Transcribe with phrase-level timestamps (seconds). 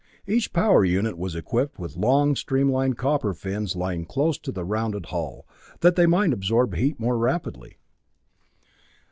[0.25, 5.05] Each power unit was equipped with long streamlined copper fins lying close to the rounded
[5.13, 5.45] hull,
[5.81, 7.77] that they might absorb heat more rapidly.